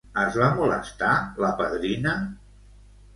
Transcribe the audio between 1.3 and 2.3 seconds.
la padrina?